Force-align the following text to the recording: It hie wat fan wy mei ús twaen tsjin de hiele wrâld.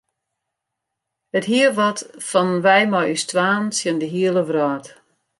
It 1.37 1.45
hie 1.51 1.69
wat 1.77 1.99
fan 2.29 2.51
wy 2.65 2.79
mei 2.91 3.09
ús 3.13 3.23
twaen 3.29 3.65
tsjin 3.69 3.99
de 4.01 4.07
hiele 4.13 4.43
wrâld. 4.45 4.85